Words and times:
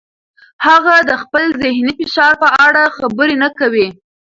هغه 0.65 0.95
د 1.09 1.11
خپل 1.23 1.43
ذهني 1.61 1.93
فشار 1.99 2.33
په 2.43 2.49
اړه 2.65 2.83
خبرې 2.97 3.35
نه 3.43 3.49
کوي. 3.59 3.87